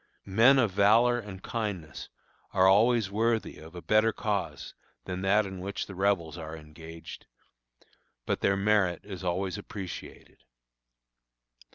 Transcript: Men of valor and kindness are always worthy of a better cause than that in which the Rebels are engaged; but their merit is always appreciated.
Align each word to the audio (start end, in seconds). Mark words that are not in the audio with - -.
Men 0.25 0.57
of 0.57 0.71
valor 0.71 1.19
and 1.19 1.43
kindness 1.43 2.09
are 2.53 2.67
always 2.67 3.11
worthy 3.11 3.59
of 3.59 3.75
a 3.75 3.83
better 3.83 4.11
cause 4.11 4.73
than 5.05 5.21
that 5.21 5.45
in 5.45 5.59
which 5.59 5.85
the 5.85 5.93
Rebels 5.93 6.39
are 6.39 6.57
engaged; 6.57 7.27
but 8.25 8.41
their 8.41 8.57
merit 8.57 9.01
is 9.03 9.23
always 9.23 9.59
appreciated. 9.59 10.43